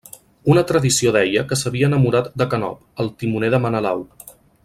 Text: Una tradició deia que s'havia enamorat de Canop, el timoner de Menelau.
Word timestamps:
Una 0.53 0.61
tradició 0.69 1.11
deia 1.15 1.43
que 1.51 1.57
s'havia 1.61 1.91
enamorat 1.91 2.31
de 2.43 2.49
Canop, 2.55 2.81
el 3.05 3.13
timoner 3.25 3.53
de 3.57 3.61
Menelau. 3.67 4.05